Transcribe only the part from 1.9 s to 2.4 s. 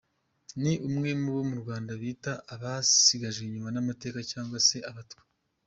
bita